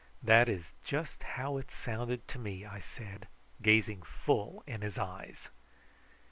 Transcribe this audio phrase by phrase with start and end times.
[0.23, 3.27] "That is just how it sounded to me," I said,
[3.61, 5.49] gazing full in his eyes.